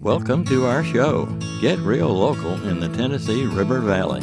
[0.00, 1.26] Welcome to our show,
[1.60, 4.20] Get Real Local in the Tennessee River Valley.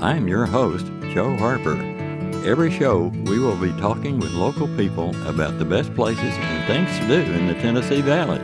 [0.00, 1.76] I'm your host, Joe Harper.
[2.46, 6.98] Every show, we will be talking with local people about the best places and things
[7.00, 8.40] to do in the Tennessee Valley.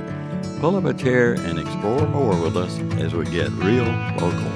[0.61, 3.87] Pull up a chair and explore more with us as we get real
[4.21, 4.53] local.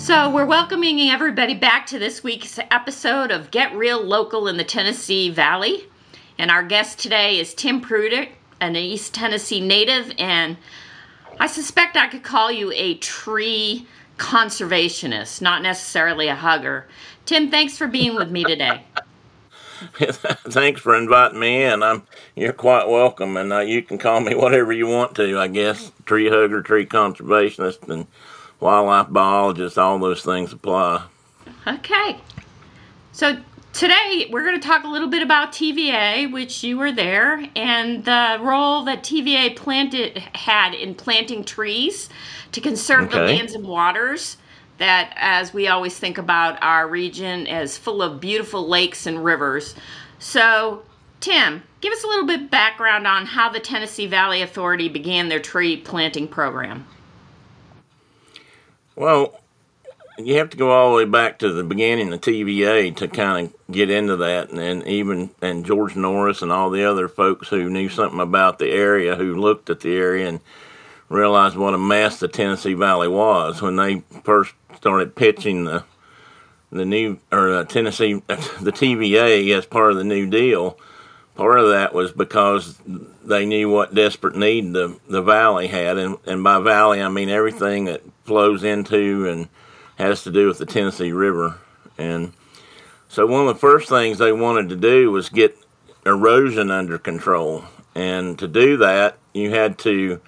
[0.00, 4.64] So, we're welcoming everybody back to this week's episode of Get Real Local in the
[4.64, 5.84] Tennessee Valley.
[6.38, 8.30] And our guest today is Tim Pruitt,
[8.60, 10.56] an East Tennessee native, and
[11.38, 16.86] I suspect I could call you a tree conservationist, not necessarily a hugger.
[17.24, 18.82] Tim, thanks for being with me today.
[19.94, 21.82] thanks for inviting me in.
[21.82, 22.02] I'm
[22.34, 25.38] you're quite welcome, and uh, you can call me whatever you want to.
[25.38, 28.06] I guess tree hugger, tree conservationist, and
[28.60, 29.78] wildlife biologist.
[29.78, 31.04] All those things apply.
[31.66, 32.18] Okay.
[33.12, 33.38] So
[33.78, 38.04] Today, we're going to talk a little bit about TVA, which you were there, and
[38.04, 42.08] the role that TVA planted had in planting trees
[42.50, 43.20] to conserve okay.
[43.20, 44.36] the lands and waters
[44.78, 49.76] that, as we always think about our region, as full of beautiful lakes and rivers.
[50.18, 50.82] So,
[51.20, 55.38] Tim, give us a little bit background on how the Tennessee Valley Authority began their
[55.38, 56.84] tree planting program.
[58.96, 59.38] Well,
[60.18, 63.46] you have to go all the way back to the beginning of TVA to kind
[63.46, 67.70] of get into that, and, even and George Norris and all the other folks who
[67.70, 70.40] knew something about the area, who looked at the area and
[71.08, 75.84] realized what a mess the Tennessee Valley was when they first started pitching the
[76.70, 78.14] the new or Tennessee
[78.60, 80.78] the TVA as part of the New Deal.
[81.36, 82.76] Part of that was because
[83.24, 87.28] they knew what desperate need the the valley had, and and by valley I mean
[87.28, 89.48] everything that flows into and
[89.98, 91.58] has to do with the Tennessee River.
[91.98, 92.32] And
[93.08, 95.58] so one of the first things they wanted to do was get
[96.06, 97.64] erosion under control.
[97.94, 100.20] And to do that, you had to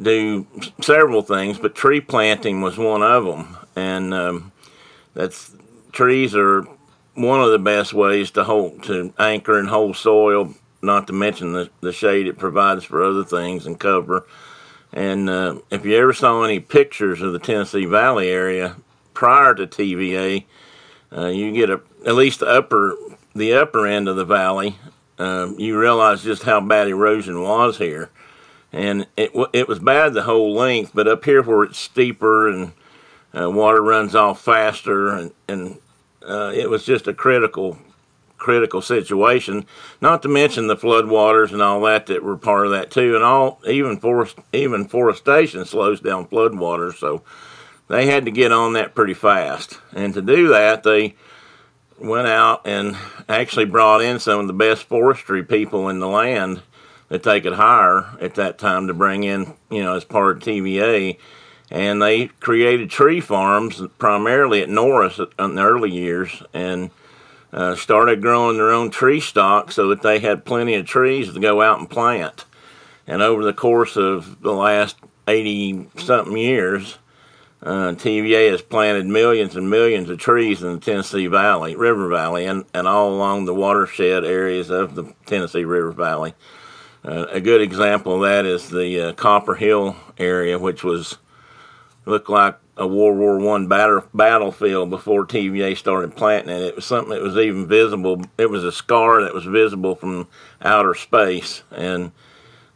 [0.00, 0.46] do
[0.80, 3.56] several things, but tree planting was one of them.
[3.76, 4.52] And um,
[5.14, 5.52] that's
[5.92, 6.62] trees are
[7.14, 10.54] one of the best ways to hold to anchor and hold soil.
[10.80, 14.26] Not to mention the the shade it provides for other things and cover.
[14.92, 18.76] And uh, if you ever saw any pictures of the Tennessee Valley area,
[19.18, 20.44] prior to TVA,
[21.12, 22.94] uh, you get a, at least the upper
[23.34, 24.76] the upper end of the valley.
[25.18, 28.10] Um, you realize just how bad erosion was here,
[28.72, 32.72] and it it was bad the whole length, but up here where it's steeper and
[33.36, 35.78] uh, water runs off faster, and and
[36.24, 37.76] uh, it was just a critical
[38.36, 39.66] critical situation.
[40.00, 43.24] Not to mention the floodwaters and all that that were part of that too, and
[43.24, 47.24] all even forest even forestation slows down floodwaters, so
[47.88, 49.78] they had to get on that pretty fast.
[49.92, 51.14] And to do that, they
[51.98, 52.96] went out and
[53.28, 56.62] actually brought in some of the best forestry people in the land
[57.08, 60.42] that they could hire at that time to bring in, you know, as part of
[60.42, 61.18] TVA.
[61.70, 66.90] And they created tree farms primarily at Norris in the early years and
[67.52, 71.40] uh, started growing their own tree stock so that they had plenty of trees to
[71.40, 72.44] go out and plant.
[73.06, 74.96] And over the course of the last
[75.26, 76.98] 80 something years,
[77.62, 82.46] uh, TVA has planted millions and millions of trees in the Tennessee Valley, River Valley,
[82.46, 86.34] and, and all along the watershed areas of the Tennessee River Valley.
[87.04, 91.18] Uh, a good example of that is the uh, Copperhill area, which was
[92.06, 96.62] looked like a World War One battle, battlefield before TVA started planting it.
[96.62, 98.22] It was something that was even visible.
[98.36, 100.28] It was a scar that was visible from
[100.62, 102.12] outer space, and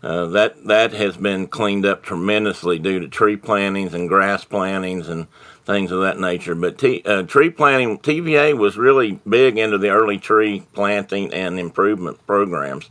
[0.03, 5.09] uh, that that has been cleaned up tremendously due to tree plantings and grass plantings
[5.09, 5.29] and
[5.65, 6.55] things of that nature.
[6.55, 11.59] But t- uh, tree planting, TVA was really big into the early tree planting and
[11.59, 12.91] improvement programs.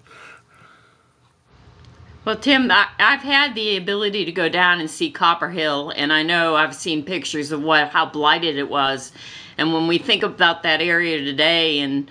[2.23, 6.21] Well, Tim, I, have had the ability to go down and see Copperhill, and I
[6.21, 9.11] know I've seen pictures of what how blighted it was.
[9.57, 12.09] And when we think about that area today, and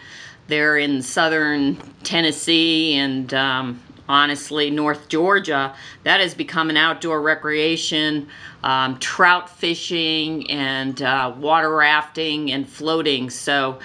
[0.49, 5.73] they're in southern Tennessee and um, honestly, North Georgia,
[6.03, 8.29] that has become an outdoor recreation,
[8.65, 13.31] um, trout fishing and uh, water rafting and floating.
[13.31, 13.79] So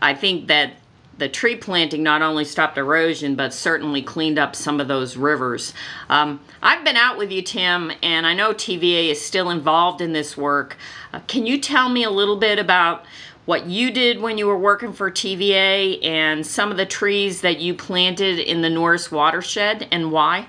[0.00, 0.74] I think that
[1.18, 5.74] the tree planting not only stopped erosion, but certainly cleaned up some of those rivers.
[6.08, 10.12] Um, I've been out with you, Tim, and I know TVA is still involved in
[10.12, 10.76] this work.
[11.12, 13.04] Uh, can you tell me a little bit about
[13.46, 17.60] what you did when you were working for TVA and some of the trees that
[17.60, 20.46] you planted in the Norris watershed and why?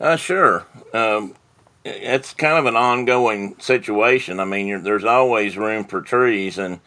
[0.00, 0.66] Uh, sure.
[0.92, 1.34] Um,
[1.84, 4.40] it's kind of an ongoing situation.
[4.40, 6.80] I mean, there's always room for trees, and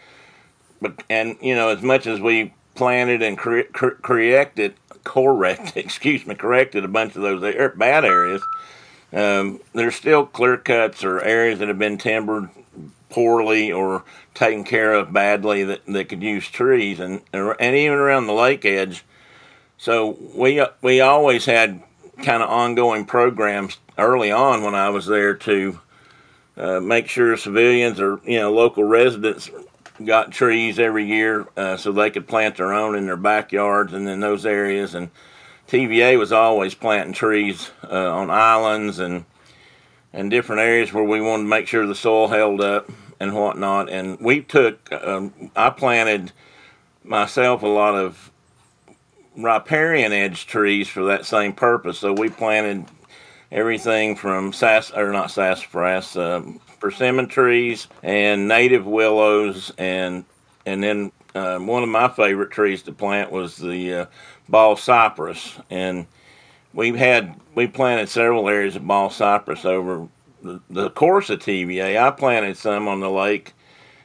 [0.82, 6.26] but and you know, as much as we planted and cre- cre- corrected, correct, excuse
[6.26, 8.42] me, corrected a bunch of those bad areas.
[9.12, 12.50] Um, there's still clear cuts or areas that have been timbered
[13.14, 18.28] poorly or taken care of badly that, that could use trees and and even around
[18.28, 19.06] the lake edge.
[19.78, 21.84] So we we always had
[22.24, 25.80] kind of ongoing programs early on when I was there to
[26.58, 29.50] uh, make sure civilians or you know local residents
[30.04, 34.10] got trees every year uh, so they could plant their own in their backyards and
[34.10, 34.96] in those areas.
[34.96, 35.12] And
[35.68, 39.26] TVA was always planting trees uh, on islands and
[40.12, 42.90] and different areas where we wanted to make sure the soil held up
[43.20, 43.90] and whatnot.
[43.90, 46.32] And we took, um, I planted
[47.04, 48.32] myself a lot of
[49.36, 52.00] riparian edge trees for that same purpose.
[52.00, 52.86] So we planted
[53.52, 56.44] everything from sass or not sassafras, uh,
[56.80, 60.26] persimmon trees and native willows, and
[60.66, 64.06] and then uh, one of my favorite trees to plant was the uh,
[64.50, 66.06] bald cypress, and
[66.74, 70.08] we had we planted several areas of bald cypress over
[70.70, 72.02] the, course of TVA.
[72.02, 73.54] I planted some on the lake,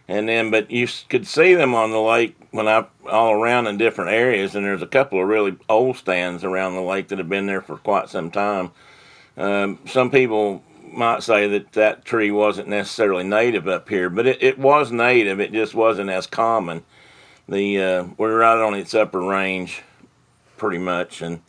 [0.06, 3.79] and then but you could see them on the lake when I all around in
[3.79, 7.29] different areas, and there's a couple of really old stands around the lake that have
[7.29, 8.70] been there for quite some time.
[9.37, 10.62] Um, some people
[10.93, 15.40] might say that that tree wasn't necessarily native up here, but it, it was native.
[15.40, 16.85] It just wasn't as common.
[17.49, 19.82] The uh, we're right on its upper range,
[20.56, 21.40] pretty much, and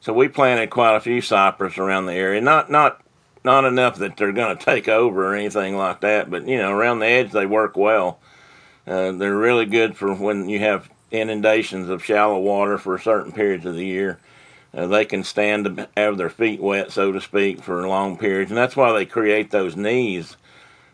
[0.00, 2.40] so we planted quite a few cypress around the area.
[2.40, 3.00] Not not
[3.44, 6.70] not enough that they're going to take over or anything like that, but you know
[6.70, 8.18] around the edge they work well.
[8.86, 13.66] Uh, they're really good for when you have inundations of shallow water for certain periods
[13.66, 14.18] of the year.
[14.74, 18.50] Uh, they can stand to have their feet wet, so to speak, for long periods,
[18.50, 20.36] and that's why they create those knees.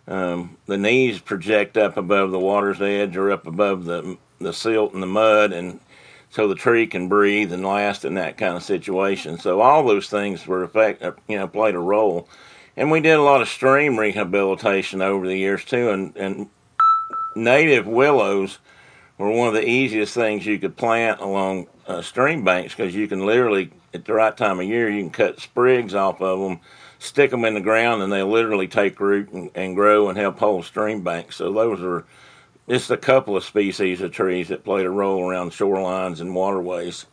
[0.06, 4.92] Um, the knees project up above the water's edge or up above the the silt
[4.92, 5.80] and the mud, and
[6.34, 9.38] so the tree can breathe and last in that kind of situation.
[9.38, 12.28] So all those things were effect, uh, you know, played a role,
[12.76, 16.48] and we did a lot of stream rehabilitation over the years too, and and
[17.36, 18.58] native willows
[19.16, 23.06] were one of the easiest things you could plant along uh, stream banks because you
[23.06, 26.58] can literally, at the right time of year, you can cut sprigs off of them,
[26.98, 30.40] stick them in the ground, and they literally take root and, and grow and help
[30.40, 31.36] hold stream banks.
[31.36, 32.04] So those are
[32.68, 37.06] just a couple of species of trees that played a role around shorelines and waterways.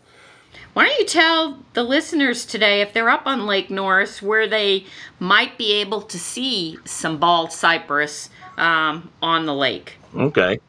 [0.74, 4.86] Why don't you tell the listeners today, if they're up on Lake Norris, where they
[5.20, 9.98] might be able to see some bald cypress um, on the lake?
[10.16, 10.60] Okay.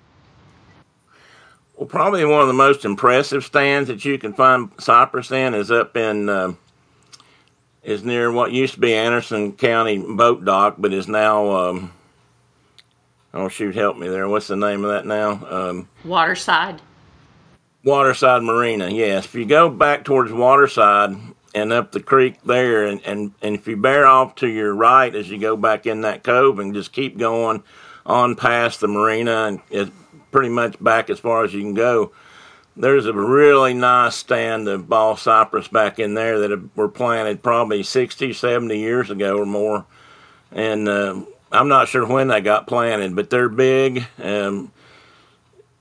[1.77, 5.71] Well, probably one of the most impressive stands that you can find cypress in is
[5.71, 6.55] up in uh,
[7.83, 11.93] is near what used to be Anderson County Boat Dock, but is now um,
[13.35, 14.29] oh shoot, help me there.
[14.29, 15.47] What's the name of that now?
[15.49, 16.81] Um, Waterside.
[17.85, 18.91] Waterside Marina.
[18.91, 21.17] Yes, if you go back towards Waterside
[21.55, 25.15] and up the creek there, and, and, and if you bear off to your right
[25.15, 27.63] as you go back in that cove and just keep going
[28.07, 29.91] on past the marina and it's
[30.33, 32.11] pretty much back as far as you can go.
[32.75, 37.83] There's a really nice stand of bald cypress back in there that were planted probably
[37.83, 39.85] 60, 70 years ago or more.
[40.51, 41.21] And uh,
[41.53, 44.73] I'm not sure when they got planted, but they're big um,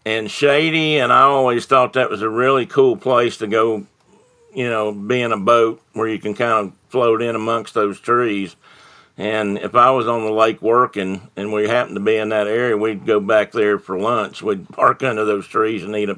[0.05, 0.99] and shady.
[0.99, 3.85] And I always thought that was a really cool place to go,
[4.53, 7.99] you know, be in a boat where you can kind of float in amongst those
[7.99, 8.55] trees.
[9.17, 12.47] And if I was on the lake working and we happened to be in that
[12.47, 14.41] area, we'd go back there for lunch.
[14.41, 16.17] We'd park under those trees and eat a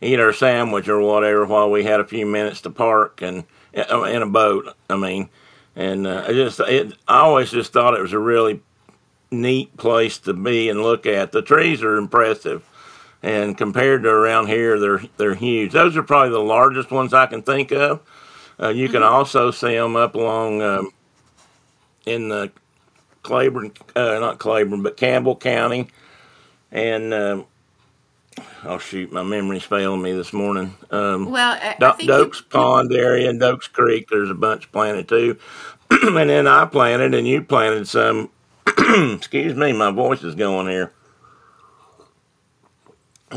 [0.00, 3.44] eat our sandwich or whatever while we had a few minutes to park and
[3.76, 4.72] uh, in a boat.
[4.88, 5.28] I mean,
[5.74, 8.62] and uh, I just it, I always just thought it was a really
[9.30, 11.32] neat place to be and look at.
[11.32, 12.68] The trees are impressive,
[13.22, 15.72] and compared to around here, they're they're huge.
[15.72, 18.00] Those are probably the largest ones I can think of.
[18.60, 19.14] Uh, you can mm-hmm.
[19.14, 20.90] also see them up along um,
[22.06, 22.50] in the
[23.22, 25.88] Claiborne, uh, not Claiborne, but Campbell County,
[26.72, 27.46] and um,
[28.64, 30.74] oh shoot, my memory's failing me this morning.
[30.90, 35.38] Um, well, I, I Doakes Pond area and Doakes Creek, there's a bunch planted too,
[35.90, 38.30] and then I planted and you planted some.
[39.14, 40.92] excuse me, my voice is going here.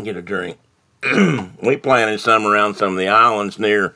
[0.01, 0.57] Get a drink.
[1.61, 3.93] we planted some around some of the islands near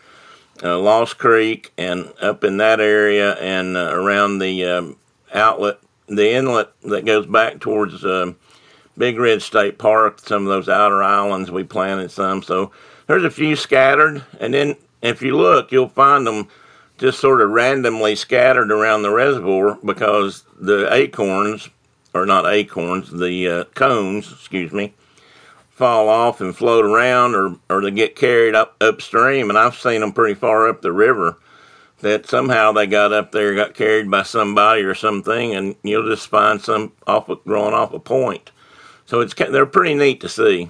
[0.63, 4.97] uh, Lost Creek and up in that area and uh, around the um,
[5.33, 8.33] outlet, the inlet that goes back towards uh,
[8.97, 12.43] Big Ridge State Park, some of those outer islands, we planted some.
[12.43, 12.71] So
[13.07, 14.25] there's a few scattered.
[14.39, 16.50] And then if you look, you'll find them
[16.97, 21.69] just sort of randomly scattered around the reservoir because the acorns,
[22.13, 24.93] or not acorns, the uh, cones, excuse me,
[25.71, 29.49] fall off and float around or, or they get carried up upstream.
[29.49, 31.37] And I've seen them pretty far up the river
[32.01, 36.27] that somehow they got up there, got carried by somebody or something, and you'll just
[36.27, 38.51] find some off growing off a point.
[39.05, 40.69] So it's they're pretty neat to see.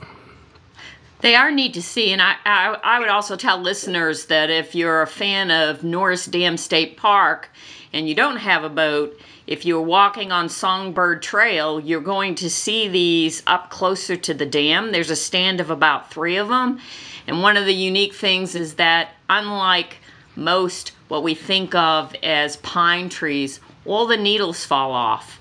[1.21, 4.75] They are neat to see, and I, I, I would also tell listeners that if
[4.75, 7.49] you're a fan of Norris Dam State Park
[7.93, 12.49] and you don't have a boat, if you're walking on Songbird Trail, you're going to
[12.49, 14.91] see these up closer to the dam.
[14.91, 16.79] There's a stand of about three of them,
[17.27, 19.97] and one of the unique things is that unlike
[20.35, 25.39] most what we think of as pine trees, all the needles fall off,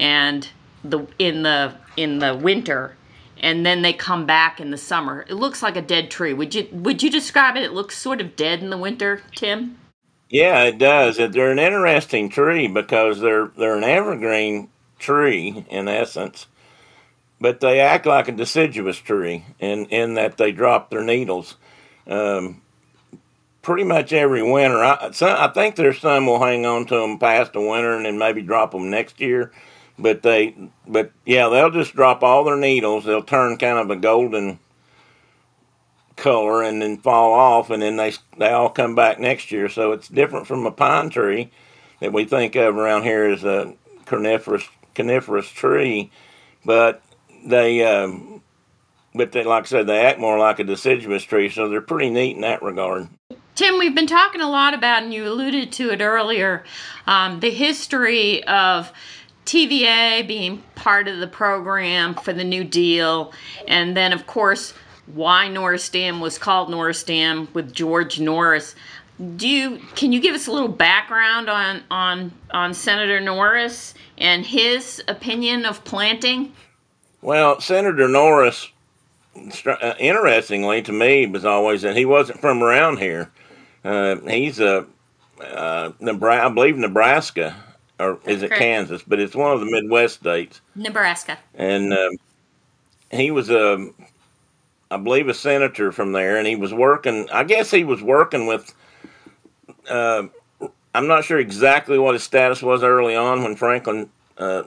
[0.00, 0.48] and
[0.84, 2.94] the in the in the winter
[3.40, 5.24] and then they come back in the summer.
[5.28, 6.32] It looks like a dead tree.
[6.32, 7.62] Would you would you describe it?
[7.62, 9.78] It looks sort of dead in the winter, Tim.
[10.28, 11.16] Yeah, it does.
[11.16, 16.46] They're an interesting tree because they're they're an evergreen tree in essence,
[17.40, 21.56] but they act like a deciduous tree in in that they drop their needles.
[22.06, 22.62] Um,
[23.62, 24.82] pretty much every winter.
[24.84, 28.04] I, some, I think there's some will hang on to them past the winter and
[28.04, 29.52] then maybe drop them next year
[29.98, 30.54] but they
[30.86, 33.04] but yeah they'll just drop all their needles.
[33.04, 34.58] They'll turn kind of a golden
[36.16, 39.68] color and then fall off and then they they all come back next year.
[39.68, 41.50] So it's different from a pine tree
[42.00, 43.74] that we think of around here as a
[44.06, 46.10] coniferous coniferous tree.
[46.64, 47.02] But
[47.46, 48.42] they um,
[49.14, 52.10] but they like I said they act more like a deciduous tree so they're pretty
[52.10, 53.08] neat in that regard.
[53.54, 56.64] Tim, we've been talking a lot about, and you alluded to it earlier,
[57.06, 58.92] um, the history of
[59.44, 63.32] TVA being part of the program for the New Deal,
[63.68, 64.74] and then, of course,
[65.06, 68.74] why Norris Dam was called Norris Dam with George Norris.
[69.36, 74.44] Do you can you give us a little background on on on Senator Norris and
[74.44, 76.52] his opinion of planting?
[77.22, 78.70] Well, Senator Norris,
[79.66, 83.30] uh, interestingly to me, was always that he wasn't from around here.
[83.84, 84.86] Uh, he's a
[85.40, 87.56] uh, I believe Nebraska
[88.04, 88.60] or is it correct.
[88.60, 89.02] Kansas?
[89.06, 90.60] But it's one of the Midwest states.
[90.74, 91.38] Nebraska.
[91.54, 92.16] And um,
[93.10, 93.90] he was a,
[94.90, 97.28] I believe, a senator from there, and he was working.
[97.30, 98.74] I guess he was working with.
[99.88, 100.24] Uh,
[100.94, 104.08] I'm not sure exactly what his status was early on when Franklin
[104.38, 104.62] uh,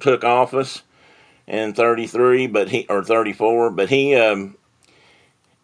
[0.00, 0.82] took office
[1.46, 4.56] in 33, but he or 34, but he um,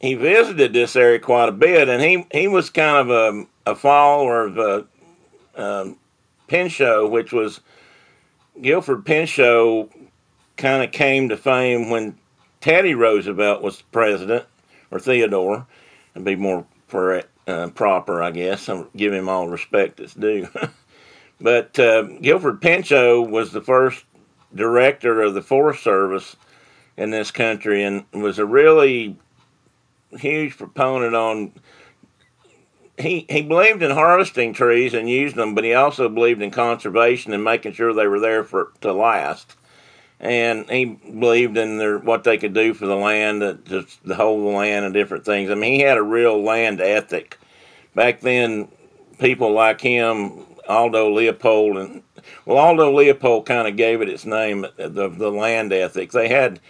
[0.01, 3.75] he visited this area quite a bit, and he he was kind of a, a
[3.75, 4.83] follower of uh,
[5.57, 5.97] um,
[6.53, 7.61] Pinchot, which was
[8.61, 9.89] Gifford Pinchot,
[10.59, 12.19] kind of came to fame when
[12.61, 14.45] Teddy Roosevelt was president,
[14.91, 15.67] or Theodore,
[16.15, 18.69] and be more for, uh, proper, I guess.
[18.69, 20.47] I give him all respect that's due.
[21.41, 24.05] but uh, Gifford Pinchot was the first
[24.55, 26.37] director of the Forest Service
[26.99, 29.17] in this country and was a really
[30.19, 31.53] huge proponent on
[32.99, 37.33] he he believed in harvesting trees and used them, but he also believed in conservation
[37.33, 39.57] and making sure they were there for to last.
[40.21, 44.53] And he believed in their what they could do for the land, just the whole
[44.53, 45.51] land and different things.
[45.51, 47.39] I mean, he had a real land ethic.
[47.95, 48.69] Back then,
[49.19, 52.03] people like him, Aldo Leopold, and
[52.45, 56.13] well, Aldo Leopold kind of gave it its name, the the land ethic.
[56.13, 56.61] They had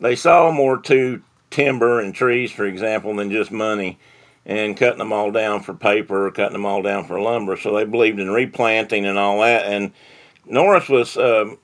[0.00, 3.98] they saw more to timber and trees, for example, than just money
[4.46, 7.56] and cutting them all down for paper or cutting them all down for lumber.
[7.56, 9.66] So they believed in replanting and all that.
[9.66, 9.92] And
[10.46, 11.54] Norris was, uh,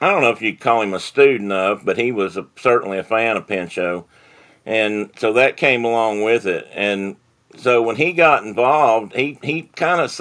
[0.00, 2.98] I don't know if you'd call him a student of, but he was a, certainly
[2.98, 4.06] a fan of Pinchot.
[4.66, 6.68] And so that came along with it.
[6.72, 7.16] And
[7.56, 10.20] so when he got involved, he, he kind of,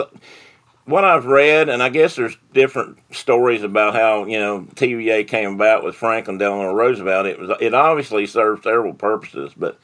[0.86, 5.54] what I've read, and I guess there's different stories about how, you know, TVA came
[5.54, 7.28] about with Franklin Delano Roosevelt.
[7.28, 9.80] It was, it obviously served several purposes, but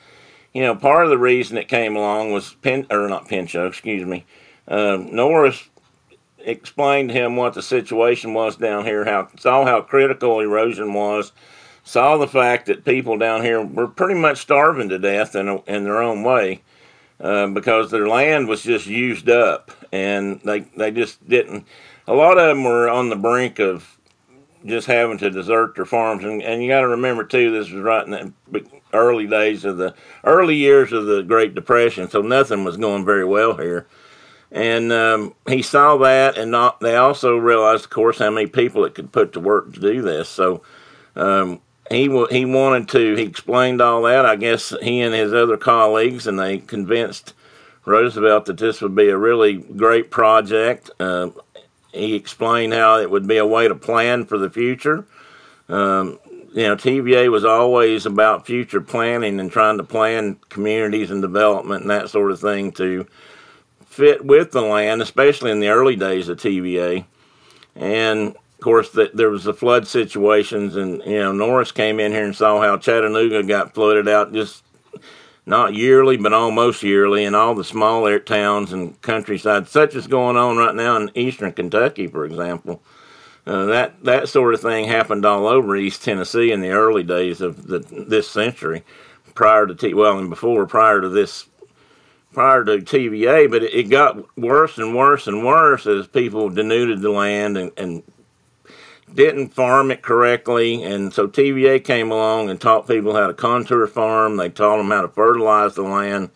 [0.58, 4.04] you know, part of the reason it came along was Pin or not Pinchot, excuse
[4.04, 4.26] me.
[4.68, 5.70] Uh, Norris
[6.40, 11.32] explained to him what the situation was down here, how saw how critical erosion was,
[11.84, 15.62] saw the fact that people down here were pretty much starving to death in a,
[15.66, 16.64] in their own way.
[17.20, 21.68] Uh, because their land was just used up, and they they just didn't.
[22.08, 23.97] A lot of them were on the brink of
[24.66, 26.24] just having to desert their farms.
[26.24, 29.78] And, and you got to remember too, this was right in the early days of
[29.78, 33.88] the early years of the Great Depression, so nothing was going very well here.
[34.52, 38.86] And um, he saw that, and not, they also realized, of course, how many people
[38.86, 40.30] it could put to work to do this.
[40.30, 40.62] So
[41.18, 41.60] um,
[41.92, 43.16] he he wanted to.
[43.16, 44.26] He explained all that.
[44.26, 47.34] I guess he and his other colleagues, and they convinced
[47.86, 50.92] Roosevelt that this would be a really great project.
[51.00, 51.30] Uh,
[51.94, 55.06] he explained how it would be a way to plan for the future.
[55.70, 56.20] Um,
[56.54, 61.82] you know, TVA was always about future planning and trying to plan communities and development
[61.82, 63.06] and that sort of thing to
[63.86, 67.06] fit with the land, especially in the early days of TVA.
[67.76, 72.12] And of course, the, there was the flood situations, and you know, Norris came in
[72.12, 74.64] here and saw how Chattanooga got flooded out just
[75.48, 80.36] not yearly, but almost yearly, in all the smaller towns and countryside, such as going
[80.36, 82.82] on right now in eastern Kentucky, for example.
[83.46, 87.40] Uh, that that sort of thing happened all over East Tennessee in the early days
[87.40, 88.84] of the, this century,
[89.36, 91.46] prior to T, well and before prior to this
[92.34, 93.50] prior to TVA.
[93.50, 97.72] But it, it got worse and worse and worse as people denuded the land and,
[97.78, 98.04] and
[99.14, 103.88] didn't farm it correctly, and so TVA came along and taught people how to contour
[103.88, 104.38] farm.
[104.38, 106.30] They taught them how to fertilize the land,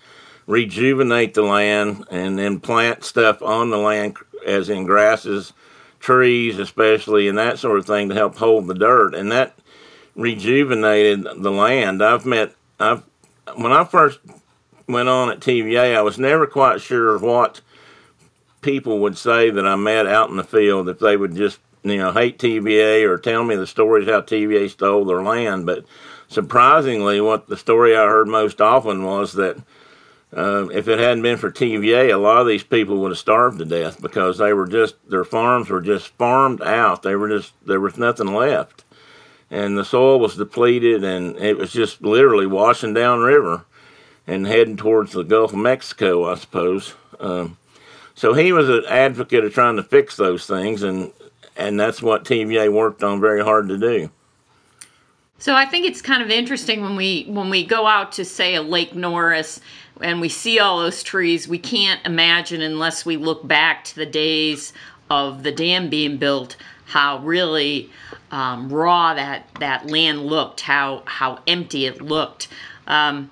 [0.48, 5.54] rejuvenate the land, and then plant stuff on the land, as in grasses
[6.02, 9.56] trees especially and that sort of thing to help hold the dirt and that
[10.16, 13.04] rejuvenated the land i've met i've
[13.56, 14.20] when i first
[14.88, 17.62] went on at tva i was never quite sure what
[18.62, 21.98] people would say that i met out in the field if they would just you
[21.98, 25.86] know hate tva or tell me the stories how tva stole their land but
[26.28, 29.58] surprisingly what the story i heard most often was that
[30.36, 33.60] uh, if it hadn't been for TVA, a lot of these people would have starved
[33.60, 37.04] to death because they were just their farms were just farmed out.
[37.04, 38.86] They were just there was nothing left,
[39.50, 43.66] and the soil was depleted, and it was just literally washing down river
[44.26, 46.96] and heading towards the Gulf of Mexico, I suppose.
[47.20, 47.58] Um,
[48.16, 51.12] so he was an advocate of trying to fix those things, and
[51.62, 54.10] and that's what TVA worked on very hard to do.
[55.38, 58.56] So I think it's kind of interesting when we when we go out to say
[58.56, 59.60] a Lake Norris
[60.00, 64.06] and we see all those trees, we can't imagine unless we look back to the
[64.06, 64.74] days
[65.10, 67.90] of the dam being built how really
[68.32, 72.50] um, raw that, that land looked, how, how empty it looked.
[72.86, 73.32] Um,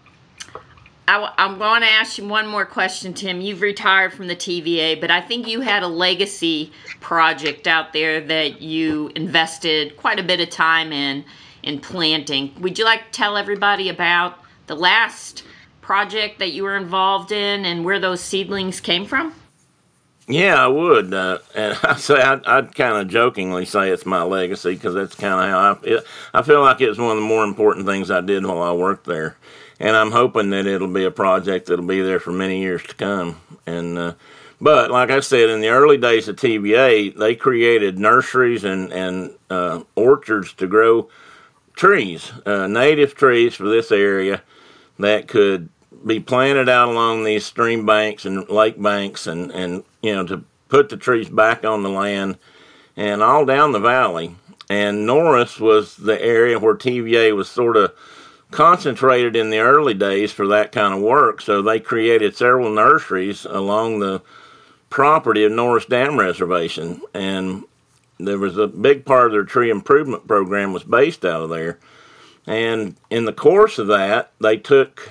[1.10, 3.42] I, am going to ask you one more question, Tim.
[3.42, 8.22] You've retired from the TVA, but I think you had a legacy project out there
[8.22, 11.26] that you invested quite a bit of time in
[11.64, 12.54] in planting.
[12.62, 15.44] Would you like to tell everybody about the last
[15.82, 19.34] project that you were involved in and where those seedlings came from?
[20.28, 24.22] Yeah, I would, uh, and I say I'd, I'd kind of jokingly say it's my
[24.22, 25.88] legacy because that's kind of how I.
[25.88, 26.04] It,
[26.36, 29.08] I feel like it's one of the more important things I did while I worked
[29.08, 29.38] there,
[29.80, 32.96] and I'm hoping that it'll be a project that'll be there for many years to
[32.96, 33.40] come.
[33.66, 34.14] And uh,
[34.62, 39.36] but like I said, in the early days of TVA, they created nurseries and and
[39.50, 41.10] uh, orchards to grow
[41.76, 44.42] trees, uh, native trees for this area
[45.00, 45.70] that could
[46.06, 50.44] be planted out along these stream banks and lake banks and, and you know to
[50.68, 52.38] put the trees back on the land
[52.96, 54.36] and all down the valley.
[54.70, 57.94] And Norris was the area where TVA was sort of
[58.52, 61.42] concentrated in the early days for that kind of work.
[61.42, 64.22] So they created several nurseries along the
[64.90, 67.02] property of Norris Dam Reservation.
[67.14, 67.64] And
[68.18, 71.80] there was a big part of their tree improvement program was based out of there.
[72.48, 75.10] And in the course of that, they took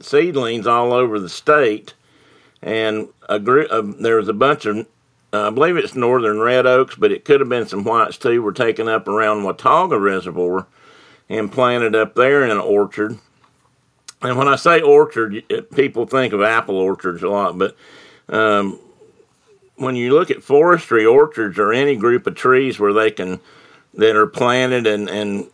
[0.00, 1.94] seedlings all over the state,
[2.60, 3.70] and a group.
[4.00, 4.86] There was a bunch of,
[5.32, 8.42] I believe it's northern red oaks, but it could have been some whites too.
[8.42, 10.66] Were taken up around Watauga Reservoir
[11.28, 13.18] and planted up there in an orchard.
[14.22, 17.76] And when I say orchard, people think of apple orchards a lot, but
[18.28, 18.78] um,
[19.76, 23.40] when you look at forestry, orchards are any group of trees where they can
[23.94, 25.46] that are planted and, and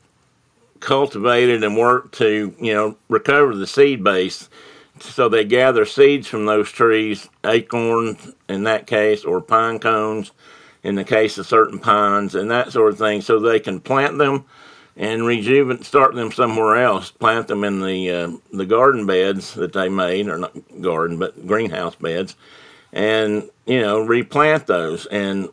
[0.81, 4.49] cultivated and worked to, you know, recover the seed base.
[5.01, 10.33] So they gather seeds from those trees, acorns in that case, or pine cones
[10.83, 14.17] in the case of certain pines, and that sort of thing, so they can plant
[14.17, 14.45] them
[14.97, 17.11] and rejuvenate, start them somewhere else.
[17.11, 21.47] Plant them in the uh, the garden beds that they made, or not garden, but
[21.47, 22.37] greenhouse beds,
[22.93, 25.07] and you know replant those.
[25.07, 25.49] And,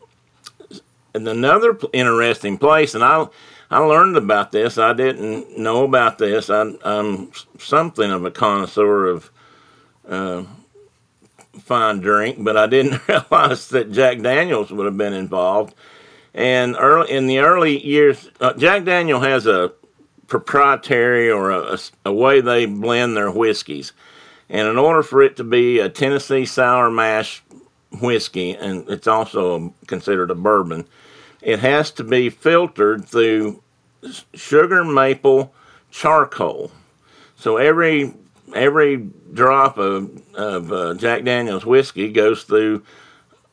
[1.14, 3.26] and another interesting place, and I
[3.70, 4.78] I learned about this.
[4.78, 6.48] I didn't know about this.
[6.48, 9.30] I, am something of a connoisseur of
[10.08, 10.44] uh,
[11.60, 15.74] fine drink, but I didn't realize that Jack Daniels would have been involved.
[16.38, 19.72] And early in the early years, uh, Jack Daniel has a
[20.28, 23.92] proprietary or a, a, a way they blend their whiskeys.
[24.48, 27.42] And in order for it to be a Tennessee sour mash
[28.00, 30.86] whiskey, and it's also considered a bourbon,
[31.42, 33.60] it has to be filtered through
[34.32, 35.52] sugar maple
[35.90, 36.70] charcoal.
[37.34, 38.14] So every
[38.54, 42.84] every drop of, of uh, Jack Daniel's whiskey goes through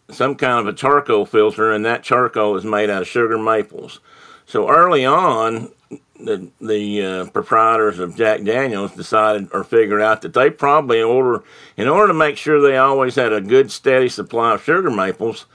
[0.10, 4.00] some kind of a charcoal filter, and that charcoal is made out of sugar maples.
[4.46, 5.72] So early on,
[6.20, 11.44] the the uh, proprietors of Jack Daniels decided or figured out that they probably order
[11.76, 15.46] in order to make sure they always had a good steady supply of sugar maples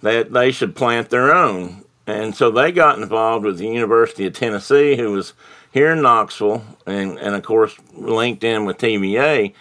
[0.00, 1.84] that they should plant their own.
[2.06, 5.34] And so they got involved with the University of Tennessee, who was
[5.70, 9.54] here in Knoxville, and, and of course linked in with TVA,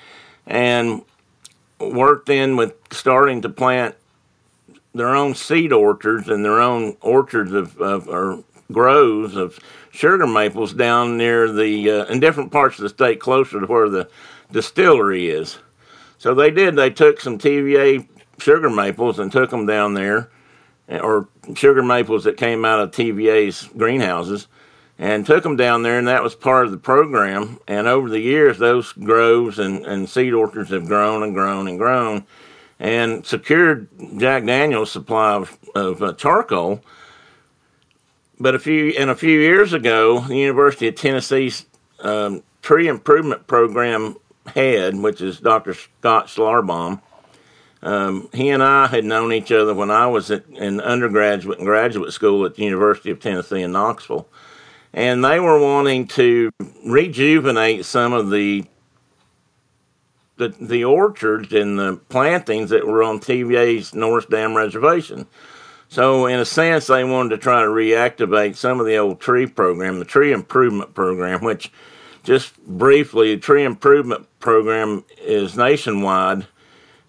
[0.47, 1.03] and
[1.79, 3.95] worked in with starting to plant
[4.93, 9.59] their own seed orchards and their own orchards of, of or groves of
[9.91, 13.89] sugar maples down near the uh, in different parts of the state closer to where
[13.89, 14.09] the
[14.51, 15.59] distillery is.
[16.17, 16.75] So they did.
[16.75, 20.29] They took some TVA sugar maples and took them down there,
[20.87, 24.47] or sugar maples that came out of TVA's greenhouses,
[24.97, 27.59] and took them down there, and that was part of the program.
[27.67, 31.77] And over the years, those groves and, and seed orchards have grown and grown and
[31.79, 32.25] grown,
[32.81, 36.83] and secured Jack Daniel's supply of, of uh, charcoal
[38.41, 41.65] but a few in a few years ago, the University of Tennessee's
[41.99, 44.17] um, tree improvement program
[44.47, 45.75] head, which is Dr.
[45.75, 47.01] Scott Schlarbaum,
[47.83, 51.67] um, he and I had known each other when I was at, in undergraduate and
[51.67, 54.27] graduate school at the University of Tennessee in Knoxville,
[54.91, 56.51] and they were wanting to
[56.85, 58.65] rejuvenate some of the
[60.41, 65.27] the, the orchards and the plantings that were on TVA's Norris Dam Reservation.
[65.87, 69.45] So, in a sense, they wanted to try to reactivate some of the old tree
[69.45, 71.71] program, the tree improvement program, which
[72.23, 76.47] just briefly, the tree improvement program is nationwide,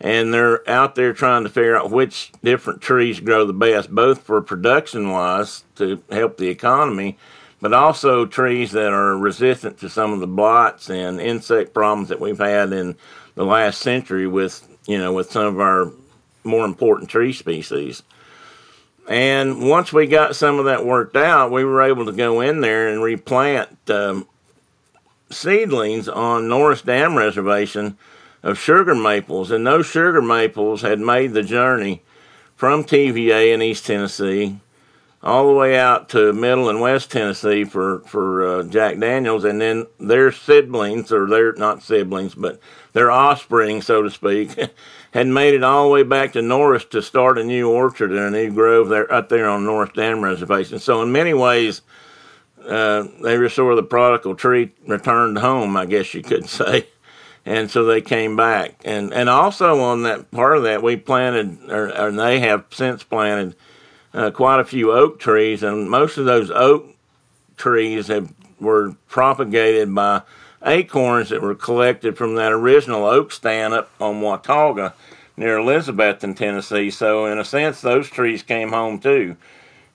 [0.00, 4.22] and they're out there trying to figure out which different trees grow the best, both
[4.22, 7.18] for production wise to help the economy,
[7.60, 12.20] but also trees that are resistant to some of the blights and insect problems that
[12.20, 12.96] we've had in
[13.34, 15.90] the last century with, you know, with some of our
[16.44, 18.02] more important tree species.
[19.08, 22.60] And once we got some of that worked out, we were able to go in
[22.60, 24.26] there and replant um,
[25.30, 27.96] seedlings on Norris Dam Reservation
[28.42, 29.50] of sugar maples.
[29.50, 32.02] And those sugar maples had made the journey
[32.54, 34.60] from TVA in East Tennessee
[35.22, 39.60] all the way out to Middle and West Tennessee for for uh, Jack Daniels, and
[39.60, 42.58] then their siblings, or their not siblings, but
[42.92, 44.56] their offspring, so to speak,
[45.12, 48.20] had made it all the way back to Norris to start a new orchard and
[48.20, 50.78] a new grove there up there on Norris Dam Reservation.
[50.78, 51.82] So in many ways,
[52.66, 56.88] uh, they were sort of the prodigal tree returned home, I guess you could say.
[57.44, 61.70] And so they came back, and and also on that part of that, we planted,
[61.72, 63.56] or, or they have since planted
[64.14, 66.86] uh, quite a few oak trees, and most of those oak
[67.56, 70.22] trees have, were propagated by
[70.64, 74.94] acorns that were collected from that original oak stand up on Watauga
[75.36, 76.90] near Elizabethton Tennessee.
[76.90, 79.36] So, in a sense, those trees came home too.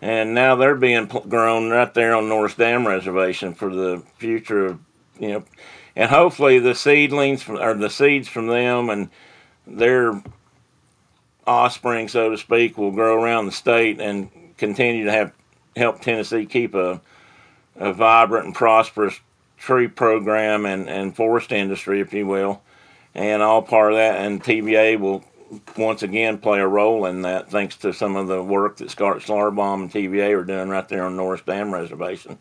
[0.01, 4.79] And now they're being grown right there on Norris Dam Reservation for the future of,
[5.19, 5.43] you know,
[5.95, 9.09] and hopefully the seedlings from, or the seeds from them and
[9.65, 10.21] their
[11.47, 15.33] offspring, so to speak, will grow around the state and continue to have
[15.75, 17.01] help Tennessee keep a,
[17.75, 19.19] a vibrant and prosperous
[19.57, 22.61] tree program and, and forest industry, if you will,
[23.15, 24.19] and all part of that.
[24.19, 25.23] And TVA will
[25.77, 29.17] once again play a role in that, thanks to some of the work that Scott
[29.17, 32.37] Schlarbaum and TVA are doing right there on Norris Dam Reservation.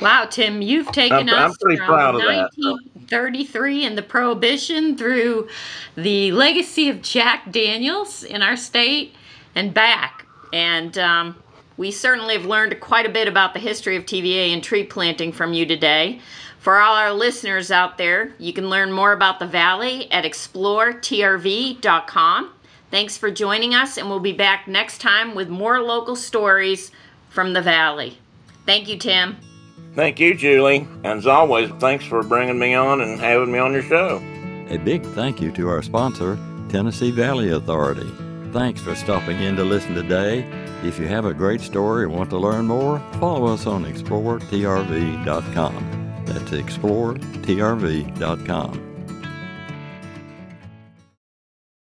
[0.00, 5.48] Wow, Tim, you've taken I'm, us I'm from 1933 and the Prohibition through
[5.96, 9.14] the legacy of Jack Daniels in our state
[9.54, 10.26] and back.
[10.52, 11.42] And um,
[11.78, 15.32] we certainly have learned quite a bit about the history of TVA and tree planting
[15.32, 16.20] from you today.
[16.58, 22.52] For all our listeners out there, you can learn more about the Valley at exploretrv.com.
[22.90, 26.92] Thanks for joining us, and we'll be back next time with more local stories
[27.30, 28.18] from the Valley.
[28.64, 29.36] Thank you, Tim.
[29.96, 30.86] Thank you, Julie.
[31.04, 34.22] And as always, thanks for bringing me on and having me on your show.
[34.68, 38.12] A big thank you to our sponsor, Tennessee Valley Authority.
[38.52, 40.44] Thanks for stopping in to listen today.
[40.84, 46.22] If you have a great story or want to learn more, follow us on exploretrv.com.
[46.26, 48.85] That's exploretrv.com.